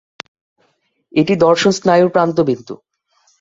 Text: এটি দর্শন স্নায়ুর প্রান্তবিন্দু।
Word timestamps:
এটি 1.13 1.33
দর্শন 1.35 1.71
স্নায়ুর 1.71 2.09
প্রান্তবিন্দু। 2.09 2.73